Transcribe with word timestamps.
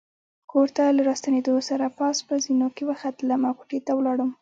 کور 0.51 0.67
ته 0.75 0.83
له 0.95 1.01
راستنېدو 1.09 1.55
سره 1.69 1.85
پاس 1.99 2.17
په 2.27 2.33
زینو 2.43 2.67
کې 2.75 2.83
وختلم 2.89 3.41
او 3.47 3.53
کوټې 3.59 3.79
ته 3.85 3.91
ولاړم. 3.95 4.29